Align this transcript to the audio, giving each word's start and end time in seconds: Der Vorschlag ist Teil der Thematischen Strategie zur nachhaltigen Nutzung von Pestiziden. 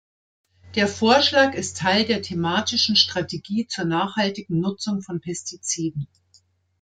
Der 0.73 0.87
Vorschlag 0.87 1.53
ist 1.53 1.77
Teil 1.77 2.05
der 2.05 2.23
Thematischen 2.23 2.95
Strategie 2.95 3.67
zur 3.67 3.85
nachhaltigen 3.85 4.59
Nutzung 4.59 5.03
von 5.03 5.21
Pestiziden. 5.21 6.07